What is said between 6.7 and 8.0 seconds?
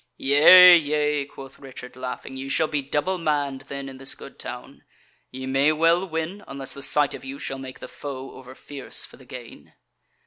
the sight of you shall make the